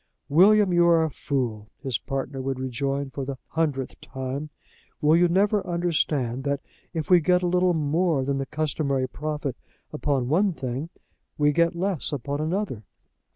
[0.29, 4.49] "William, you are a fool," his partner would rejoin for the hundredth time.
[4.99, 6.59] "Will you never understand that,
[6.91, 9.55] if we get a little more than the customary profit
[9.93, 10.89] upon one thing,
[11.37, 12.81] we get less upon another?